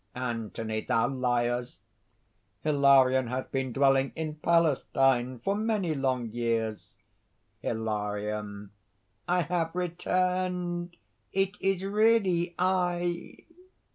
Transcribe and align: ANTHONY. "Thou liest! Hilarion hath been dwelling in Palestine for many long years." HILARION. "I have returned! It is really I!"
ANTHONY. 0.15 0.85
"Thou 0.87 1.09
liest! 1.09 1.77
Hilarion 2.63 3.27
hath 3.27 3.51
been 3.51 3.71
dwelling 3.71 4.11
in 4.15 4.33
Palestine 4.37 5.37
for 5.37 5.53
many 5.55 5.93
long 5.93 6.25
years." 6.31 6.95
HILARION. 7.61 8.71
"I 9.27 9.41
have 9.43 9.75
returned! 9.75 10.97
It 11.33 11.55
is 11.61 11.83
really 11.83 12.55
I!" 12.57 13.35